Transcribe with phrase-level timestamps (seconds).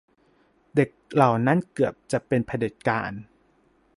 [0.75, 3.11] เด็กเหล่านั้นเกือบจะเป็นเผด็จการ